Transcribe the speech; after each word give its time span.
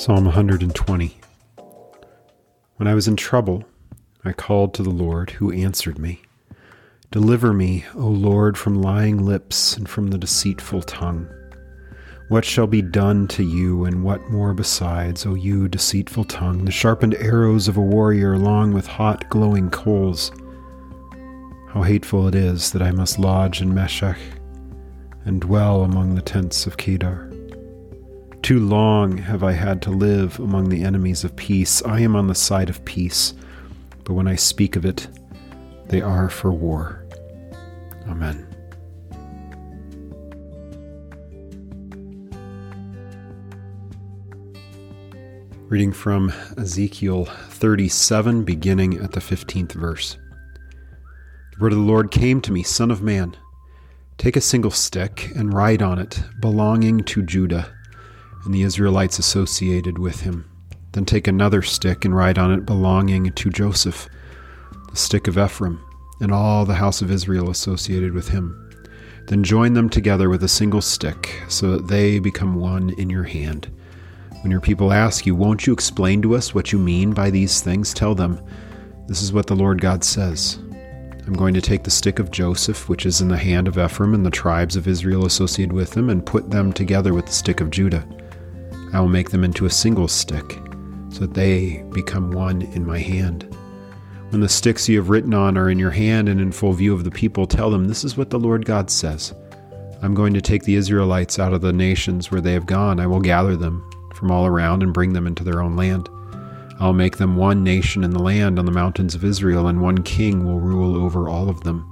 Psalm 0.00 0.24
120 0.24 1.20
When 2.76 2.88
I 2.88 2.94
was 2.94 3.06
in 3.06 3.16
trouble, 3.16 3.64
I 4.24 4.32
called 4.32 4.72
to 4.72 4.82
the 4.82 4.88
Lord, 4.88 5.32
who 5.32 5.52
answered 5.52 5.98
me. 5.98 6.22
Deliver 7.10 7.52
me, 7.52 7.84
O 7.94 8.06
Lord, 8.06 8.56
from 8.56 8.80
lying 8.80 9.26
lips 9.26 9.76
and 9.76 9.86
from 9.86 10.06
the 10.06 10.16
deceitful 10.16 10.84
tongue. 10.84 11.28
What 12.28 12.46
shall 12.46 12.66
be 12.66 12.80
done 12.80 13.28
to 13.28 13.42
you, 13.42 13.84
and 13.84 14.02
what 14.02 14.30
more 14.30 14.54
besides, 14.54 15.26
O 15.26 15.34
you 15.34 15.68
deceitful 15.68 16.24
tongue, 16.24 16.64
the 16.64 16.72
sharpened 16.72 17.16
arrows 17.16 17.68
of 17.68 17.76
a 17.76 17.82
warrior 17.82 18.32
along 18.32 18.72
with 18.72 18.86
hot 18.86 19.28
glowing 19.28 19.68
coals? 19.68 20.32
How 21.68 21.82
hateful 21.82 22.26
it 22.26 22.34
is 22.34 22.70
that 22.70 22.80
I 22.80 22.90
must 22.90 23.18
lodge 23.18 23.60
in 23.60 23.74
Meshech 23.74 24.16
and 25.26 25.42
dwell 25.42 25.82
among 25.82 26.14
the 26.14 26.22
tents 26.22 26.66
of 26.66 26.78
Kedar. 26.78 27.29
Too 28.42 28.58
long 28.58 29.18
have 29.18 29.44
I 29.44 29.52
had 29.52 29.82
to 29.82 29.90
live 29.90 30.40
among 30.40 30.70
the 30.70 30.82
enemies 30.82 31.24
of 31.24 31.36
peace. 31.36 31.82
I 31.84 32.00
am 32.00 32.16
on 32.16 32.26
the 32.26 32.34
side 32.34 32.70
of 32.70 32.84
peace, 32.84 33.34
but 34.02 34.14
when 34.14 34.26
I 34.26 34.34
speak 34.34 34.76
of 34.76 34.84
it, 34.84 35.06
they 35.86 36.00
are 36.00 36.28
for 36.30 36.50
war. 36.50 37.04
Amen. 38.08 38.46
Reading 45.68 45.92
from 45.92 46.32
Ezekiel 46.56 47.26
37, 47.26 48.42
beginning 48.42 48.98
at 48.98 49.12
the 49.12 49.20
15th 49.20 49.72
verse. 49.72 50.16
The 51.52 51.60
word 51.60 51.72
of 51.72 51.78
the 51.78 51.84
Lord 51.84 52.10
came 52.10 52.40
to 52.40 52.50
me, 52.50 52.62
Son 52.62 52.90
of 52.90 53.02
man. 53.02 53.36
Take 54.18 54.36
a 54.36 54.40
single 54.40 54.72
stick 54.72 55.30
and 55.36 55.52
write 55.52 55.82
on 55.82 55.98
it, 55.98 56.22
belonging 56.40 57.04
to 57.04 57.22
Judah 57.22 57.72
and 58.44 58.54
the 58.54 58.62
Israelites 58.62 59.18
associated 59.18 59.98
with 59.98 60.20
him. 60.20 60.50
Then 60.92 61.04
take 61.04 61.28
another 61.28 61.62
stick 61.62 62.04
and 62.04 62.14
write 62.14 62.38
on 62.38 62.52
it 62.52 62.66
belonging 62.66 63.32
to 63.32 63.50
Joseph, 63.50 64.08
the 64.90 64.96
stick 64.96 65.28
of 65.28 65.38
Ephraim, 65.38 65.80
and 66.20 66.32
all 66.32 66.64
the 66.64 66.74
house 66.74 67.00
of 67.00 67.10
Israel 67.10 67.50
associated 67.50 68.12
with 68.12 68.28
him. 68.28 68.70
Then 69.28 69.44
join 69.44 69.74
them 69.74 69.88
together 69.88 70.28
with 70.28 70.42
a 70.42 70.48
single 70.48 70.80
stick, 70.80 71.42
so 71.48 71.72
that 71.72 71.88
they 71.88 72.18
become 72.18 72.56
one 72.56 72.90
in 72.90 73.08
your 73.08 73.24
hand. 73.24 73.70
When 74.42 74.50
your 74.50 74.60
people 74.60 74.92
ask 74.92 75.26
you, 75.26 75.34
Won't 75.34 75.66
you 75.66 75.72
explain 75.72 76.22
to 76.22 76.34
us 76.34 76.54
what 76.54 76.72
you 76.72 76.78
mean 76.78 77.12
by 77.12 77.30
these 77.30 77.60
things? 77.60 77.94
Tell 77.94 78.14
them, 78.14 78.40
This 79.06 79.22
is 79.22 79.32
what 79.32 79.46
the 79.46 79.54
Lord 79.54 79.80
God 79.80 80.02
says. 80.02 80.58
I'm 81.26 81.34
going 81.34 81.54
to 81.54 81.60
take 81.60 81.84
the 81.84 81.90
stick 81.90 82.18
of 82.18 82.32
Joseph, 82.32 82.88
which 82.88 83.06
is 83.06 83.20
in 83.20 83.28
the 83.28 83.36
hand 83.36 83.68
of 83.68 83.78
Ephraim 83.78 84.14
and 84.14 84.26
the 84.26 84.30
tribes 84.30 84.74
of 84.74 84.88
Israel 84.88 85.26
associated 85.26 85.72
with 85.72 85.96
him, 85.96 86.10
and 86.10 86.26
put 86.26 86.50
them 86.50 86.72
together 86.72 87.14
with 87.14 87.26
the 87.26 87.32
stick 87.32 87.60
of 87.60 87.70
Judah. 87.70 88.04
I 88.92 89.00
will 89.00 89.08
make 89.08 89.30
them 89.30 89.44
into 89.44 89.66
a 89.66 89.70
single 89.70 90.08
stick, 90.08 90.58
so 91.10 91.20
that 91.20 91.34
they 91.34 91.84
become 91.92 92.32
one 92.32 92.62
in 92.62 92.84
my 92.86 92.98
hand. 92.98 93.54
When 94.30 94.40
the 94.40 94.48
sticks 94.48 94.88
you 94.88 94.98
have 94.98 95.10
written 95.10 95.34
on 95.34 95.58
are 95.58 95.70
in 95.70 95.78
your 95.78 95.90
hand 95.90 96.28
and 96.28 96.40
in 96.40 96.52
full 96.52 96.72
view 96.72 96.94
of 96.94 97.04
the 97.04 97.10
people, 97.10 97.46
tell 97.46 97.70
them, 97.70 97.88
This 97.88 98.04
is 98.04 98.16
what 98.16 98.30
the 98.30 98.38
Lord 98.38 98.64
God 98.64 98.90
says. 98.90 99.34
I'm 100.02 100.14
going 100.14 100.32
to 100.34 100.40
take 100.40 100.62
the 100.62 100.76
Israelites 100.76 101.38
out 101.38 101.52
of 101.52 101.60
the 101.60 101.72
nations 101.72 102.30
where 102.30 102.40
they 102.40 102.52
have 102.52 102.66
gone. 102.66 103.00
I 103.00 103.06
will 103.06 103.20
gather 103.20 103.56
them 103.56 103.88
from 104.14 104.30
all 104.30 104.46
around 104.46 104.82
and 104.82 104.94
bring 104.94 105.12
them 105.12 105.26
into 105.26 105.44
their 105.44 105.60
own 105.60 105.76
land. 105.76 106.08
I'll 106.78 106.92
make 106.92 107.18
them 107.18 107.36
one 107.36 107.62
nation 107.62 108.04
in 108.04 108.10
the 108.10 108.22
land 108.22 108.58
on 108.58 108.64
the 108.64 108.72
mountains 108.72 109.14
of 109.14 109.24
Israel, 109.24 109.66
and 109.66 109.82
one 109.82 110.02
king 110.02 110.44
will 110.44 110.60
rule 110.60 110.96
over 110.96 111.28
all 111.28 111.50
of 111.50 111.62
them. 111.62 111.90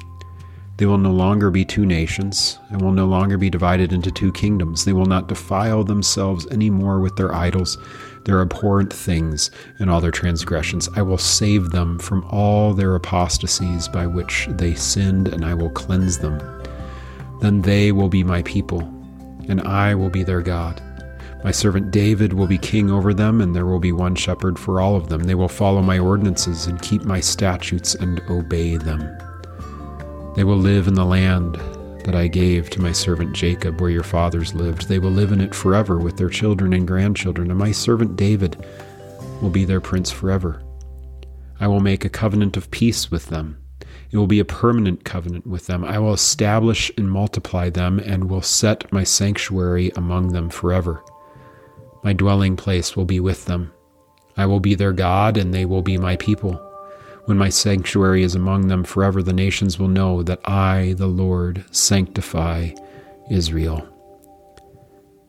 They 0.79 0.87
will 0.87 0.99
no 0.99 1.11
longer 1.11 1.51
be 1.51 1.65
two 1.65 1.85
nations, 1.85 2.61
and 2.71 2.81
will 2.81 2.93
no 2.93 3.05
longer 3.05 3.37
be 3.37 3.51
divided 3.51 3.93
into 3.93 4.13
two 4.13 4.31
kingdoms. 4.31 4.85
They 4.85 4.93
will 4.93 5.07
not 5.07 5.27
defile 5.27 5.83
themselves 5.83 6.47
any 6.53 6.71
more 6.71 7.01
with 7.01 7.17
their 7.17 7.35
idols, 7.35 7.77
their 8.25 8.41
abhorrent 8.41 8.93
things, 8.93 9.51
and 9.81 9.91
all 9.91 10.01
their 10.01 10.13
transgressions. 10.13 10.89
I 10.95 11.03
will 11.03 11.19
save 11.19 11.71
them 11.71 11.99
from 11.99 12.25
all 12.31 12.75
their 12.75 12.95
apostasies 12.95 13.89
by 13.89 14.07
which 14.07 14.47
they 14.51 14.75
sinned, 14.75 15.27
and 15.27 15.45
I 15.45 15.53
will 15.53 15.71
cleanse 15.71 16.19
them. 16.19 16.41
Then 17.41 17.61
they 17.63 17.91
will 17.91 18.09
be 18.09 18.23
my 18.23 18.43
people, 18.43 18.83
and 19.49 19.61
I 19.63 19.97
will 19.97 20.11
be 20.11 20.23
their 20.23 20.43
God. 20.43 20.81
My 21.43 21.51
servant 21.51 21.91
David 21.91 22.33
will 22.33 22.47
be 22.47 22.59
king 22.59 22.89
over 22.89 23.13
them, 23.13 23.41
and 23.41 23.53
there 23.53 23.67
will 23.67 23.81
be 23.81 23.91
one 23.91 24.15
shepherd 24.15 24.57
for 24.57 24.81
all 24.81 24.95
of 24.95 25.09
them. 25.09 25.25
They 25.25 25.35
will 25.35 25.49
follow 25.49 25.83
my 25.83 25.99
ordinances 25.99 26.69
and 26.69 26.81
keep 26.81 27.03
my 27.03 27.19
statutes 27.19 27.97
and 27.97 28.21
obey 28.31 28.77
them. 28.77 29.19
They 30.39 30.45
will 30.45 30.57
live 30.57 30.87
in 30.87 30.95
the 30.95 31.05
land 31.05 31.57
that 32.05 32.15
I 32.15 32.29
gave 32.29 32.71
to 32.71 32.81
my 32.81 32.93
servant 32.93 33.33
Jacob, 33.33 33.81
where 33.81 33.91
your 33.91 34.05
fathers 34.05 34.55
lived. 34.55 34.87
They 34.87 35.01
will 35.01 35.11
live 35.11 35.33
in 35.33 35.41
it 35.41 35.53
forever 35.53 35.99
with 35.99 36.17
their 36.17 36.29
children 36.29 36.73
and 36.73 36.87
grandchildren, 36.87 37.51
and 37.51 37.59
my 37.59 37.73
servant 37.73 38.15
David 38.15 38.65
will 39.43 39.51
be 39.51 39.65
their 39.65 39.81
prince 39.81 40.13
forever. 40.13 40.63
I 41.59 41.67
will 41.67 41.81
make 41.81 42.05
a 42.05 42.09
covenant 42.09 42.57
of 42.57 42.71
peace 42.71 43.11
with 43.11 43.27
them. 43.27 43.59
It 44.13 44.17
will 44.17 44.29
be 44.29 44.39
a 44.39 44.45
permanent 44.45 45.05
covenant 45.05 45.45
with 45.45 45.67
them. 45.67 45.85
I 45.85 45.99
will 45.99 46.15
establish 46.15 46.93
and 46.97 47.11
multiply 47.11 47.69
them, 47.69 47.99
and 47.99 48.31
will 48.31 48.41
set 48.41 48.93
my 48.93 49.03
sanctuary 49.03 49.91
among 49.97 50.29
them 50.29 50.51
forever. 50.51 51.03
My 52.05 52.13
dwelling 52.13 52.55
place 52.55 52.95
will 52.95 53.07
be 53.07 53.19
with 53.19 53.47
them. 53.47 53.73
I 54.37 54.47
will 54.47 54.61
be 54.61 54.77
their 54.77 54.93
God, 54.93 55.37
and 55.37 55.53
they 55.53 55.65
will 55.65 55.83
be 55.83 55.99
my 55.99 56.15
people. 56.15 56.65
When 57.29 57.37
my 57.37 57.51
sanctuary 57.51 58.23
is 58.23 58.35
among 58.35 58.69
them 58.69 58.85
forever, 58.85 59.23
the 59.23 59.35
nations 59.35 59.79
will 59.79 59.89
know 59.89 60.23
that 60.23 60.41
I, 60.49 60.95
the 60.97 61.09
Lord, 61.09 61.63
sanctify 61.71 62.71
Israel. 63.31 63.87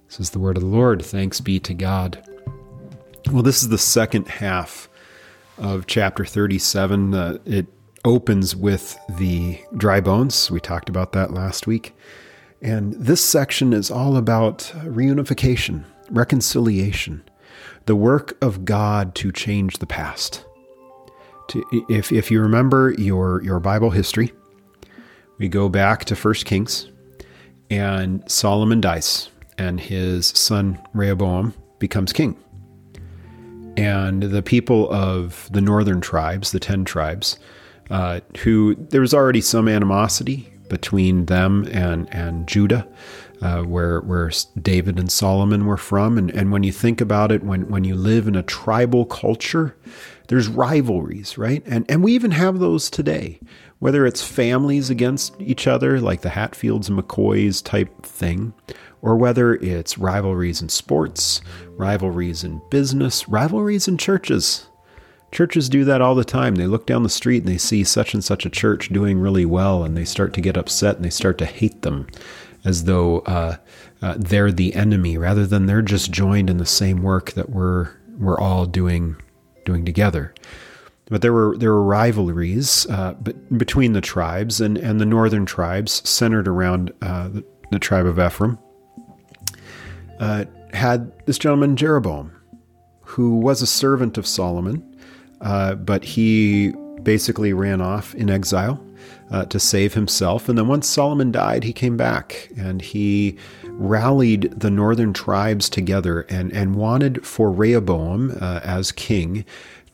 This 0.08 0.22
is 0.22 0.30
the 0.30 0.40
word 0.40 0.56
of 0.56 0.64
the 0.64 0.70
Lord. 0.70 1.04
Thanks 1.04 1.42
be 1.42 1.60
to 1.60 1.74
God. 1.74 2.26
Well, 3.30 3.44
this 3.44 3.62
is 3.62 3.68
the 3.68 3.78
second 3.78 4.30
half 4.30 4.88
of 5.58 5.88
chapter 5.88 6.24
37. 6.24 7.14
Uh, 7.14 7.38
it 7.44 7.68
opens 8.06 8.56
with 8.56 8.98
the 9.18 9.60
dry 9.76 10.00
bones. 10.00 10.50
We 10.50 10.62
talked 10.62 10.88
about 10.88 11.12
that 11.12 11.34
last 11.34 11.68
week. 11.68 11.94
And 12.62 12.94
this 12.94 13.22
section 13.22 13.74
is 13.74 13.92
all 13.92 14.16
about 14.16 14.60
reunification, 14.86 15.84
reconciliation, 16.10 17.24
the 17.88 17.96
work 17.98 18.38
of 18.42 18.64
God 18.64 19.16
to 19.16 19.34
change 19.34 19.80
the 19.80 19.86
past 19.86 20.46
to, 21.50 21.86
if, 21.90 22.12
if 22.12 22.32
you 22.32 22.42
remember 22.42 22.94
your, 22.98 23.42
your 23.44 23.60
Bible 23.60 23.90
history, 23.90 24.32
we 25.38 25.48
go 25.48 25.70
back 25.70 26.06
to 26.06 26.16
First 26.16 26.46
Kings, 26.46 26.90
and 27.70 28.30
Solomon 28.30 28.82
dies, 28.82 29.30
and 29.58 29.80
his 29.80 30.28
son 30.28 30.80
Rehoboam 30.94 31.54
becomes 31.80 32.14
king. 32.14 32.38
And 33.78 34.24
the 34.24 34.42
people 34.42 34.92
of 34.92 35.50
the 35.52 35.62
northern 35.62 36.02
tribes, 36.02 36.52
the 36.52 36.60
10 36.60 36.86
tribes, 36.86 37.40
uh, 37.90 38.20
who 38.40 38.76
there 38.76 39.02
was 39.02 39.14
already 39.14 39.42
some 39.42 39.68
animosity 39.68 40.52
between 40.68 41.26
them 41.26 41.68
and, 41.72 42.14
and 42.14 42.48
Judah, 42.48 42.88
uh, 43.42 43.62
where, 43.62 44.02
where 44.02 44.32
David 44.62 45.00
and 45.00 45.12
Solomon 45.12 45.66
were 45.66 45.78
from. 45.78 46.18
And, 46.18 46.30
and 46.32 46.52
when 46.52 46.64
you 46.64 46.72
think 46.72 47.02
about 47.02 47.32
it, 47.32 47.44
when, 47.44 47.70
when 47.70 47.84
you 47.84 47.96
live 47.96 48.28
in 48.28 48.36
a 48.36 48.44
tribal 48.44 49.06
culture, 49.06 49.76
there's 50.30 50.48
rivalries, 50.48 51.38
right? 51.38 51.64
And 51.66 51.86
and 51.90 52.04
we 52.04 52.14
even 52.14 52.32
have 52.32 52.60
those 52.60 52.90
today. 52.90 53.40
Whether 53.80 54.06
it's 54.06 54.24
families 54.24 54.90
against 54.90 55.34
each 55.40 55.66
other, 55.66 56.00
like 56.00 56.22
the 56.22 56.30
Hatfields 56.30 56.90
and 56.90 57.00
McCoys 57.00 57.64
type 57.64 58.04
thing, 58.04 58.54
or 59.02 59.16
whether 59.16 59.56
it's 59.56 59.98
rivalries 59.98 60.62
in 60.62 60.70
sports, 60.70 61.42
rivalries 61.78 62.44
in 62.44 62.62
business, 62.70 63.28
rivalries 63.28 63.88
in 63.88 63.98
churches. 63.98 64.68
Churches 65.32 65.70
do 65.70 65.84
that 65.86 66.02
all 66.02 66.16
the 66.16 66.26
time. 66.26 66.56
They 66.56 66.68
look 66.68 66.86
down 66.86 67.04
the 67.04 67.10
street 67.10 67.44
and 67.44 67.48
they 67.48 67.58
see 67.58 67.84
such 67.84 68.14
and 68.14 68.24
such 68.24 68.46
a 68.46 68.50
church 68.50 68.90
doing 68.90 69.20
really 69.20 69.46
well, 69.46 69.84
and 69.84 69.98
they 69.98 70.06
start 70.06 70.34
to 70.36 70.42
get 70.42 70.58
upset 70.58 70.98
and 70.98 71.06
they 71.06 71.10
start 71.10 71.38
to 71.40 71.46
hate 71.46 71.82
them 71.82 72.08
as 72.66 72.84
though 72.84 73.20
uh, 73.22 73.56
uh, 74.02 74.16
they're 74.18 74.52
the 74.52 74.76
enemy 74.76 75.18
rather 75.18 75.48
than 75.48 75.66
they're 75.66 75.82
just 75.82 76.12
joined 76.12 76.50
in 76.50 76.58
the 76.58 76.66
same 76.66 77.02
work 77.02 77.32
that 77.32 77.50
we're, 77.50 77.90
we're 78.20 78.40
all 78.40 78.66
doing 78.66 79.16
doing 79.70 79.86
together. 79.86 80.34
But 81.06 81.22
there 81.22 81.34
were 81.34 81.58
there 81.58 81.72
were 81.72 81.84
rivalries 81.84 82.86
uh, 82.88 83.14
between 83.58 83.94
the 83.94 84.02
tribes, 84.02 84.62
and, 84.62 84.78
and 84.78 85.00
the 85.00 85.06
northern 85.06 85.46
tribes, 85.46 86.08
centered 86.08 86.48
around 86.48 86.92
uh, 87.02 87.30
the, 87.30 87.44
the, 87.72 87.80
tribe 87.80 88.06
of 88.06 88.20
Ephraim, 88.20 88.60
uh, 90.20 90.46
had 90.74 91.12
this 91.26 91.40
gentleman 91.40 91.76
Jeroboam, 91.76 92.32
who 93.02 93.38
was 93.38 93.62
a 93.64 93.68
servant 93.68 94.20
of 94.20 94.28
Solomon, 94.28 94.84
uh, 95.42 95.76
but 95.76 96.04
he 96.04 96.74
basically 97.02 97.54
ran 97.54 97.82
off 97.82 98.14
in 98.14 98.30
exile 98.30 98.80
uh, 99.32 99.46
to 99.46 99.60
save 99.60 99.96
himself. 99.96 100.48
And 100.48 100.58
then 100.58 100.68
once 100.68 100.88
Solomon 100.88 101.32
died, 101.32 101.64
he 101.64 101.74
came 101.74 101.98
back 101.98 102.50
and 102.56 102.82
he 102.82 103.38
rallied 103.80 104.52
the 104.52 104.70
northern 104.70 105.14
tribes 105.14 105.70
together 105.70 106.22
and, 106.30 106.52
and 106.52 106.76
wanted 106.76 107.26
for 107.26 107.52
Rehoboam 107.52 108.38
uh, 108.42 108.60
as 108.64 108.92
king 108.92 109.46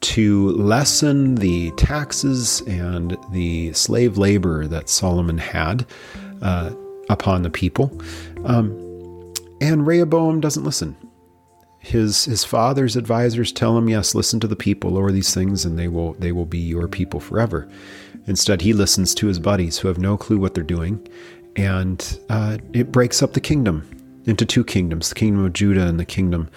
to 0.02 0.50
lessen 0.52 1.36
the 1.36 1.72
taxes 1.72 2.62
and 2.62 3.18
the 3.32 3.72
slave 3.74 4.18
labor 4.18 4.68
that 4.68 4.90
Solomon 4.90 5.38
had 5.38 5.86
uh, 6.42 6.74
upon 7.10 7.44
the 7.44 7.50
people. 7.50 7.92
Um, 8.44 8.72
and 9.62 9.88
Rehoboam 9.88 10.42
doesn't 10.42 10.64
listen. 10.64 10.96
His 11.80 12.26
his 12.26 12.44
father's 12.44 12.96
advisors 12.96 13.52
tell 13.52 13.78
him, 13.78 13.88
"Yes, 13.88 14.16
listen 14.16 14.40
to 14.40 14.48
the 14.48 14.56
people, 14.56 14.92
lower 14.92 15.12
these 15.12 15.34
things, 15.34 15.66
and 15.66 15.78
they 15.78 15.88
will 15.88 16.14
they 16.14 16.32
will 16.32 16.48
be 16.48 16.58
your 16.58 16.88
people 16.88 17.20
forever." 17.20 17.70
Instead, 18.28 18.62
he 18.62 18.74
listens 18.74 19.14
to 19.16 19.28
his 19.28 19.38
buddies 19.38 19.78
who 19.78 19.88
have 19.88 20.00
no 20.00 20.18
clue 20.18 20.40
what 20.40 20.56
they're 20.56 20.64
doing, 20.64 21.08
and 21.56 22.20
uh, 22.30 22.58
it 22.74 22.92
breaks 22.92 23.22
up 23.24 23.34
the 23.34 23.42
kingdom 23.42 23.90
into 24.26 24.46
two 24.46 24.64
kingdoms: 24.64 25.10
the 25.10 25.16
kingdom 25.16 25.46
of 25.46 25.54
Judah 25.54 25.88
and 25.88 26.00
the 26.00 26.06
kingdom 26.06 26.50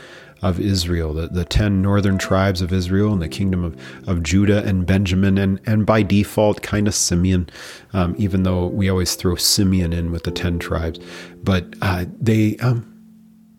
of 0.42 0.60
Israel, 0.60 1.12
the, 1.12 1.28
the 1.28 1.44
10 1.44 1.82
northern 1.82 2.16
tribes 2.16 2.62
of 2.62 2.72
Israel 2.72 3.12
and 3.12 3.20
the 3.20 3.28
kingdom 3.28 3.64
of, 3.64 3.76
of 4.08 4.22
Judah 4.22 4.64
and 4.64 4.86
Benjamin, 4.86 5.36
and, 5.36 5.60
and 5.66 5.84
by 5.84 6.02
default, 6.02 6.62
kind 6.62 6.86
of 6.86 6.94
Simeon, 6.94 7.48
um, 7.92 8.14
even 8.18 8.44
though 8.44 8.66
we 8.66 8.88
always 8.88 9.14
throw 9.14 9.34
Simeon 9.34 9.92
in 9.92 10.12
with 10.12 10.22
the 10.22 10.30
10 10.30 10.58
tribes. 10.58 11.00
But 11.42 11.74
uh, 11.82 12.04
they, 12.20 12.56
um, 12.58 12.94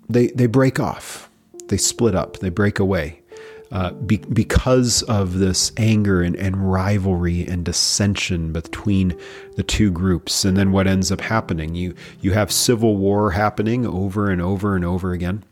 they, 0.07 0.27
they 0.27 0.47
break 0.47 0.79
off, 0.79 1.29
they 1.67 1.77
split 1.77 2.15
up, 2.15 2.37
they 2.37 2.49
break 2.49 2.79
away. 2.79 3.18
Uh, 3.71 3.91
be, 3.91 4.17
because 4.17 5.03
of 5.03 5.37
this 5.37 5.71
anger 5.77 6.23
and, 6.23 6.35
and 6.37 6.71
rivalry 6.71 7.45
and 7.45 7.63
dissension 7.63 8.51
between 8.51 9.15
the 9.57 9.63
two 9.63 9.91
groups. 9.91 10.43
And 10.43 10.57
then 10.57 10.71
what 10.71 10.87
ends 10.87 11.11
up 11.11 11.21
happening? 11.21 11.75
You, 11.75 11.93
you 12.19 12.31
have 12.31 12.51
civil 12.51 12.97
war 12.97 13.29
happening 13.29 13.85
over 13.85 14.31
and 14.31 14.41
over 14.41 14.75
and 14.75 14.83
over 14.83 15.11
again. 15.11 15.43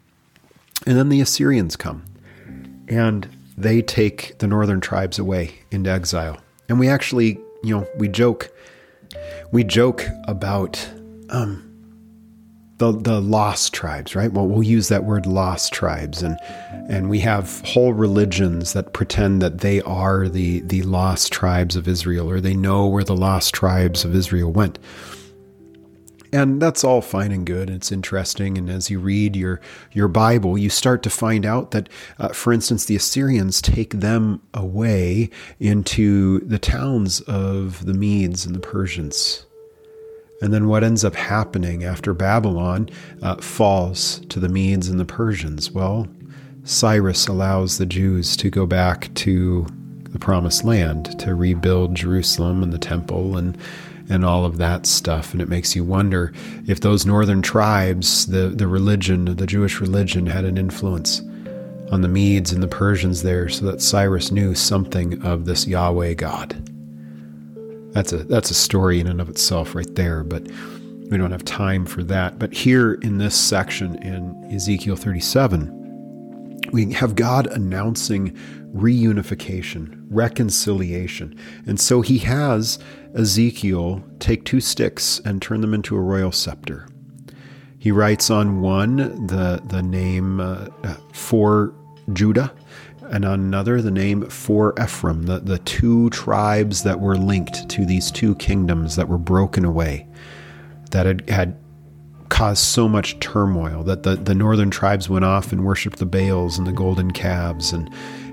And 0.88 0.98
then 0.98 1.10
the 1.10 1.22
Assyrians 1.22 1.76
come 1.76 2.06
and 2.88 3.30
they 3.56 3.84
take 3.84 4.40
the 4.40 4.48
northern 4.48 4.82
tribes 4.82 5.20
away 5.20 5.60
into 5.70 5.92
exile. 5.92 6.40
And 6.70 6.80
we 6.80 6.88
actually, 6.88 7.40
you 7.64 7.78
know, 7.78 7.88
we 7.98 8.08
joke, 8.08 8.50
we 9.52 9.64
joke 9.64 10.06
about 10.28 10.90
um, 11.30 11.67
the 12.78 12.92
the 12.92 13.20
lost 13.20 13.74
tribes, 13.74 14.16
right? 14.16 14.32
Well, 14.32 14.48
we'll 14.48 14.64
use 14.64 14.88
that 14.90 15.04
word 15.04 15.26
lost 15.26 15.74
tribes, 15.74 16.22
and 16.22 16.38
and 16.90 17.10
we 17.10 17.20
have 17.20 17.62
whole 17.66 17.94
religions 17.94 18.74
that 18.74 18.94
pretend 18.94 19.42
that 19.42 19.60
they 19.60 19.82
are 19.82 20.28
the 20.28 20.62
the 20.62 20.84
lost 20.84 21.32
tribes 21.32 21.76
of 21.76 21.88
Israel, 21.88 22.30
or 22.30 22.40
they 22.40 22.56
know 22.56 22.86
where 22.88 23.04
the 23.04 23.16
lost 23.16 23.54
tribes 23.54 24.06
of 24.06 24.16
Israel 24.16 24.52
went. 24.52 24.78
And 26.34 26.62
that's 26.62 26.84
all 26.84 27.02
fine 27.02 27.32
and 27.32 27.46
good. 27.46 27.70
It's 27.70 27.92
interesting. 27.92 28.58
And 28.58 28.70
as 28.70 28.90
you 28.90 29.00
read 29.00 29.36
your, 29.36 29.62
your 29.94 30.08
Bible, 30.08 30.58
you 30.58 30.70
start 30.70 31.02
to 31.04 31.10
find 31.10 31.46
out 31.46 31.72
that, 31.72 31.88
uh, 32.20 32.30
for 32.30 32.52
instance, 32.52 32.86
the 32.86 32.98
Assyrians 32.98 33.62
take 33.62 33.94
them 33.94 34.42
away 34.54 35.30
into 35.60 36.40
the 36.40 36.60
towns 36.60 37.22
of 37.22 37.86
the 37.86 37.94
Medes 37.94 38.46
and 38.46 38.54
the 38.54 38.60
Persians. 38.60 39.47
And 40.42 40.54
then 40.54 40.68
what 40.68 40.84
ends 40.84 41.04
up 41.04 41.16
happening 41.16 41.84
after 41.84 42.14
Babylon 42.14 42.90
uh, 43.22 43.36
falls 43.38 44.20
to 44.30 44.40
the 44.40 44.50
Medes 44.50 44.88
and 44.88 45.00
the 45.00 45.06
Persians? 45.06 45.72
Well, 45.72 46.08
Cyrus 46.64 47.28
allows 47.28 47.78
the 47.78 47.86
Jews 47.86 48.38
to 48.38 48.50
go 48.50 48.66
back 48.66 49.14
to 49.16 49.66
the 50.12 50.20
promised 50.20 50.64
land 50.64 51.20
to 51.20 51.34
rebuild 51.34 51.96
Jerusalem 51.96 52.62
and 52.62 52.72
the 52.72 52.78
temple 52.78 53.38
and 53.38 53.58
and 54.10 54.24
all 54.24 54.46
of 54.46 54.58
that 54.58 54.86
stuff. 54.86 55.34
And 55.34 55.42
it 55.42 55.50
makes 55.50 55.76
you 55.76 55.84
wonder 55.84 56.32
if 56.66 56.80
those 56.80 57.06
northern 57.06 57.42
tribes, 57.42 58.26
the, 58.28 58.48
the 58.48 58.68
religion, 58.68 59.26
the 59.36 59.46
Jewish 59.46 59.82
religion, 59.82 60.28
had 60.28 60.46
an 60.46 60.58
influence 60.58 61.22
on 61.92 62.02
the 62.02 62.08
Medes 62.08 62.54
and 62.54 62.64
the 62.64 62.68
Persians 62.68 63.24
there 63.24 63.50
so 63.50 63.66
that 63.66 63.82
Cyrus 63.82 64.32
knew 64.32 64.56
something 64.56 65.22
of 65.26 65.44
this 65.44 65.68
Yahweh 65.68 66.14
God. 66.14 66.77
That's 67.92 68.14
a 68.14 68.18
that's 68.18 68.52
a 68.52 68.56
story 68.56 69.00
in 69.00 69.08
and 69.08 69.22
of 69.22 69.30
itself 69.30 69.76
right 69.76 69.94
there, 69.96 70.24
but 70.24 70.48
we 71.10 71.18
don't 71.18 71.32
have 71.32 71.46
time 71.46 71.86
for 71.86 72.04
that. 72.04 72.38
But 72.38 72.54
here 72.54 72.96
in 72.96 73.18
this 73.18 73.36
section 73.36 73.96
in 74.04 74.54
Ezekiel 74.54 74.96
37, 74.96 76.70
we 76.72 76.92
have 76.94 77.16
God 77.16 77.48
announcing 77.48 78.38
reunification, 78.76 80.06
reconciliation. 80.10 81.38
And 81.66 81.80
so 81.80 82.02
he 82.02 82.18
has 82.20 82.78
Ezekiel 83.16 84.04
take 84.20 84.44
two 84.44 84.60
sticks 84.60 85.20
and 85.24 85.42
turn 85.42 85.62
them 85.62 85.74
into 85.74 85.96
a 85.96 86.02
royal 86.02 86.32
scepter. 86.32 86.88
He 87.80 87.92
writes 87.92 88.30
on 88.30 88.62
one 88.62 89.28
the, 89.28 89.62
the 89.66 89.82
name 89.82 90.40
uh, 90.40 90.68
for 91.14 91.74
Judah, 92.14 92.54
and 93.10 93.26
another 93.26 93.82
the 93.82 93.92
name 93.92 94.28
for 94.30 94.74
Ephraim, 94.82 95.24
the, 95.24 95.40
the 95.40 95.60
two 95.60 96.10
tribes 96.10 96.84
that 96.84 97.00
were 97.00 97.18
linked 97.18 97.70
to 97.70 97.86
these 97.86 98.12
two 98.12 98.36
kingdoms 98.36 98.96
that 98.96 99.08
were 99.08 99.18
broken 99.18 99.66
away, 99.66 100.08
that 100.92 101.06
had, 101.06 101.30
had 101.30 101.58
caused 102.30 102.64
so 102.64 102.88
much 102.88 103.20
turmoil 103.20 103.84
that 103.84 104.04
the, 104.04 104.16
the 104.16 104.36
northern 104.36 104.70
tribes 104.70 105.10
went 105.10 105.26
off 105.26 105.52
and 105.52 105.66
worshiped 105.66 106.00
the 106.00 106.06
Baals 106.06 106.58
and 106.58 106.68
the 106.68 106.74
golden 106.74 107.12
calves 107.12 107.72
and 107.72 107.90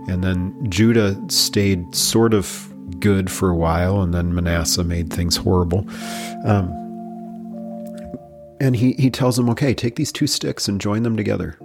and 0.07 0.23
then 0.23 0.55
Judah 0.69 1.19
stayed 1.29 1.95
sort 1.95 2.35
of 2.35 2.71
good 3.01 3.31
for 3.31 3.49
a 3.49 3.57
while, 3.57 4.03
and 4.03 4.13
then 4.13 4.35
Manasseh 4.35 4.85
made 4.85 5.13
things 5.13 5.37
horrible. 5.37 5.87
Um, 6.45 6.69
and 8.61 8.77
he, 8.77 8.93
he 8.93 9.11
tells 9.11 9.37
them, 9.37 9.49
okay, 9.51 9.75
take 9.75 9.97
these 9.97 10.13
two 10.13 10.27
sticks 10.27 10.69
and 10.69 10.81
join 10.81 11.03
them 11.03 11.17
together. 11.17 11.59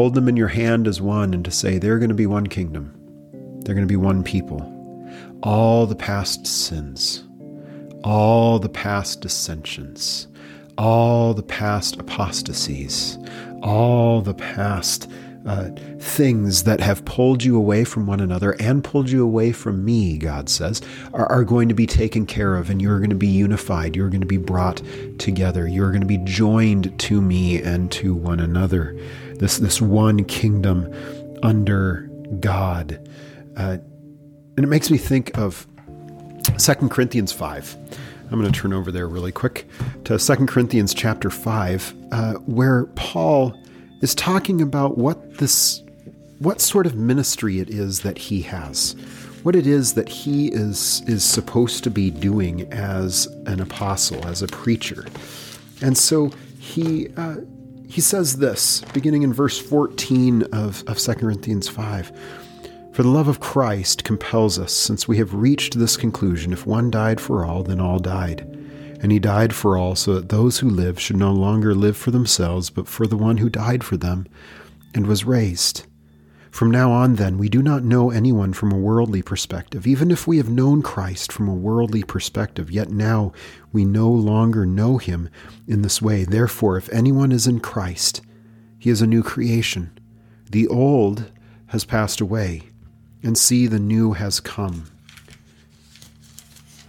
Hold 0.00 0.14
them 0.14 0.30
in 0.30 0.36
your 0.38 0.48
hand 0.48 0.88
as 0.88 0.98
one, 0.98 1.34
and 1.34 1.44
to 1.44 1.50
say, 1.50 1.76
they're 1.76 1.98
going 1.98 2.08
to 2.08 2.14
be 2.14 2.24
one 2.24 2.46
kingdom. 2.46 2.94
They're 3.60 3.74
going 3.74 3.86
to 3.86 3.92
be 3.92 3.96
one 3.96 4.24
people. 4.24 4.62
All 5.42 5.84
the 5.86 5.94
past 5.94 6.46
sins, 6.46 7.24
all 8.02 8.58
the 8.58 8.70
past 8.70 9.20
dissensions, 9.20 10.26
all 10.78 11.34
the 11.34 11.42
past 11.42 11.96
apostasies, 11.96 13.18
all 13.62 14.22
the 14.22 14.32
past 14.32 15.06
uh, 15.46 15.68
things 15.98 16.64
that 16.64 16.80
have 16.80 17.04
pulled 17.04 17.44
you 17.44 17.54
away 17.58 17.84
from 17.84 18.06
one 18.06 18.20
another 18.20 18.52
and 18.52 18.82
pulled 18.82 19.10
you 19.10 19.22
away 19.22 19.52
from 19.52 19.84
me, 19.84 20.16
God 20.16 20.48
says, 20.48 20.80
are, 21.12 21.26
are 21.26 21.44
going 21.44 21.68
to 21.68 21.74
be 21.74 21.86
taken 21.86 22.24
care 22.24 22.56
of, 22.56 22.70
and 22.70 22.80
you're 22.80 23.00
going 23.00 23.10
to 23.10 23.16
be 23.16 23.26
unified. 23.26 23.94
You're 23.94 24.08
going 24.08 24.22
to 24.22 24.26
be 24.26 24.38
brought 24.38 24.80
together. 25.18 25.68
You're 25.68 25.90
going 25.90 26.00
to 26.00 26.06
be 26.06 26.18
joined 26.24 26.98
to 27.00 27.20
me 27.20 27.60
and 27.60 27.92
to 27.92 28.14
one 28.14 28.40
another. 28.40 28.98
This 29.40 29.58
this 29.58 29.80
one 29.80 30.24
kingdom 30.24 30.92
under 31.42 32.10
God, 32.40 33.08
uh, 33.56 33.78
and 34.56 34.64
it 34.64 34.68
makes 34.68 34.90
me 34.90 34.98
think 34.98 35.36
of 35.38 35.66
Second 36.58 36.90
Corinthians 36.90 37.32
five. 37.32 37.74
I'm 38.30 38.38
going 38.38 38.52
to 38.52 38.60
turn 38.60 38.72
over 38.72 38.92
there 38.92 39.08
really 39.08 39.32
quick 39.32 39.66
to 40.04 40.18
Second 40.18 40.46
Corinthians 40.46 40.94
chapter 40.94 41.30
5, 41.30 41.94
uh, 42.12 42.34
where 42.34 42.84
Paul 42.94 43.60
is 44.02 44.14
talking 44.14 44.60
about 44.60 44.98
what 44.98 45.38
this 45.38 45.82
what 46.38 46.60
sort 46.60 46.86
of 46.86 46.94
ministry 46.94 47.60
it 47.60 47.68
is 47.70 48.00
that 48.00 48.16
he 48.16 48.42
has 48.42 48.94
what 49.42 49.56
it 49.56 49.66
is 49.66 49.94
that 49.94 50.08
he 50.08 50.48
is 50.48 51.02
is 51.06 51.24
supposed 51.24 51.84
to 51.84 51.90
be 51.90 52.10
doing 52.10 52.70
as 52.72 53.26
an 53.46 53.60
apostle 53.60 54.24
as 54.26 54.42
a 54.42 54.46
preacher 54.46 55.06
and 55.82 55.96
so 55.96 56.30
he 56.58 57.08
uh, 57.16 57.36
he 57.90 58.00
says 58.00 58.36
this 58.36 58.82
beginning 58.92 59.22
in 59.22 59.32
verse 59.32 59.58
14 59.58 60.42
of, 60.52 60.84
of 60.86 60.98
2 60.98 61.14
corinthians 61.14 61.68
5 61.68 62.12
for 62.92 63.02
the 63.02 63.08
love 63.08 63.28
of 63.28 63.40
christ 63.40 64.04
compels 64.04 64.58
us 64.58 64.72
since 64.72 65.08
we 65.08 65.16
have 65.16 65.34
reached 65.34 65.78
this 65.78 65.96
conclusion 65.96 66.52
if 66.52 66.66
one 66.66 66.90
died 66.90 67.20
for 67.20 67.44
all 67.44 67.62
then 67.62 67.80
all 67.80 67.98
died 67.98 68.46
and 69.02 69.10
he 69.10 69.18
died 69.18 69.54
for 69.54 69.78
all, 69.78 69.96
so 69.96 70.14
that 70.14 70.28
those 70.28 70.58
who 70.58 70.68
live 70.68 71.00
should 71.00 71.16
no 71.16 71.32
longer 71.32 71.74
live 71.74 71.96
for 71.96 72.10
themselves, 72.10 72.68
but 72.68 72.86
for 72.86 73.06
the 73.06 73.16
one 73.16 73.38
who 73.38 73.48
died 73.48 73.82
for 73.82 73.96
them 73.96 74.26
and 74.94 75.06
was 75.06 75.24
raised. 75.24 75.86
From 76.50 76.70
now 76.70 76.90
on, 76.90 77.14
then, 77.14 77.38
we 77.38 77.48
do 77.48 77.62
not 77.62 77.84
know 77.84 78.10
anyone 78.10 78.52
from 78.52 78.72
a 78.72 78.78
worldly 78.78 79.22
perspective. 79.22 79.86
Even 79.86 80.10
if 80.10 80.26
we 80.26 80.36
have 80.38 80.50
known 80.50 80.82
Christ 80.82 81.30
from 81.30 81.48
a 81.48 81.54
worldly 81.54 82.02
perspective, 82.02 82.70
yet 82.70 82.90
now 82.90 83.32
we 83.72 83.84
no 83.84 84.10
longer 84.10 84.66
know 84.66 84.98
him 84.98 85.28
in 85.68 85.82
this 85.82 86.02
way. 86.02 86.24
Therefore, 86.24 86.76
if 86.76 86.92
anyone 86.92 87.30
is 87.30 87.46
in 87.46 87.60
Christ, 87.60 88.20
he 88.78 88.90
is 88.90 89.00
a 89.00 89.06
new 89.06 89.22
creation. 89.22 89.96
The 90.50 90.66
old 90.66 91.30
has 91.68 91.84
passed 91.84 92.20
away, 92.20 92.62
and 93.22 93.38
see, 93.38 93.68
the 93.68 93.78
new 93.78 94.14
has 94.14 94.40
come. 94.40 94.90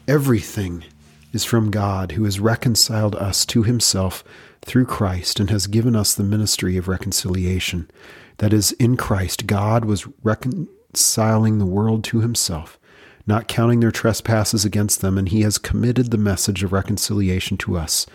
Everything 0.07 0.83
is 1.31 1.45
from 1.45 1.69
God, 1.69 2.13
who 2.13 2.23
has 2.23 2.39
reconciled 2.39 3.15
us 3.15 3.45
to 3.45 3.63
himself 3.63 4.23
through 4.61 4.85
Christ 4.85 5.39
and 5.39 5.49
has 5.49 5.67
given 5.67 5.95
us 5.95 6.13
the 6.13 6.23
ministry 6.23 6.77
of 6.77 6.87
reconciliation. 6.87 7.89
That 8.41 8.53
is, 8.53 8.71
in 8.73 8.97
Christ, 8.97 9.45
God 9.45 9.85
was 9.85 10.07
reconciling 10.23 11.59
the 11.59 11.65
world 11.67 12.03
to 12.05 12.21
himself, 12.21 12.79
not 13.27 13.47
counting 13.47 13.81
their 13.81 13.91
trespasses 13.91 14.65
against 14.65 15.01
them, 15.01 15.19
and 15.19 15.29
he 15.29 15.41
has 15.41 15.59
committed 15.59 16.09
the 16.09 16.17
message 16.17 16.63
of 16.63 16.73
reconciliation 16.73 17.55
to 17.57 17.77
us. 17.77 18.07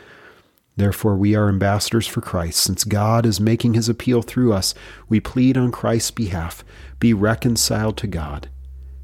Therefore, 0.74 1.16
we 1.16 1.36
are 1.36 1.48
ambassadors 1.48 2.08
for 2.08 2.22
Christ. 2.22 2.58
Since 2.58 2.82
God 2.82 3.24
is 3.24 3.38
making 3.38 3.74
his 3.74 3.88
appeal 3.88 4.20
through 4.20 4.52
us, 4.52 4.74
we 5.08 5.20
plead 5.20 5.56
on 5.56 5.70
Christ's 5.70 6.10
behalf 6.10 6.64
be 6.98 7.14
reconciled 7.14 7.96
to 7.98 8.08
God. 8.08 8.48